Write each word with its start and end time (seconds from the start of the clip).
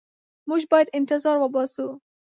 موږ 0.47 0.61
باید 0.71 0.93
انتظار 0.99 1.37
وباسو. 1.39 1.87